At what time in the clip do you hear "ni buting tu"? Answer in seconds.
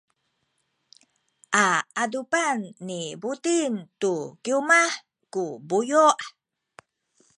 2.87-4.13